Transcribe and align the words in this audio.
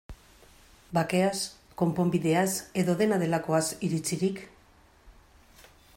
Bakeaz, 0.97 1.41
konponbideaz, 1.81 2.47
edo 2.85 2.97
dena 3.03 3.19
delakoaz 3.25 3.63
iritzirik? 3.89 4.45